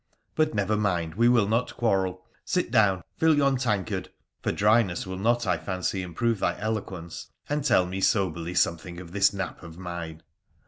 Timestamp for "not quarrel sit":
1.47-2.71